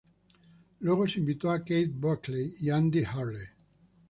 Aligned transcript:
Luego 0.79 1.07
se 1.07 1.19
invitó 1.19 1.51
a 1.51 1.63
Keith 1.63 1.91
Buckley 1.93 2.55
y 2.61 2.71
Andy 2.71 3.03
Hurley. 3.03 3.45